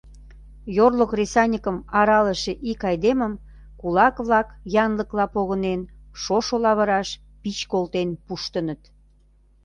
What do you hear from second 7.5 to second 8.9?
колтен пуштыныт.